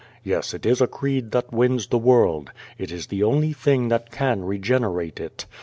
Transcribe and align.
Yes, 0.23 0.55
it 0.55 0.65
is 0.65 0.81
a 0.81 0.87
creed 0.87 1.29
that 1.29 1.53
wins 1.53 1.85
the 1.85 1.99
world. 1.99 2.49
It 2.79 2.91
is 2.91 3.05
the 3.05 3.21
only 3.21 3.53
thing 3.53 3.89
that 3.89 4.09
can 4.09 4.43
regenerate 4.43 5.19
it. 5.19 5.45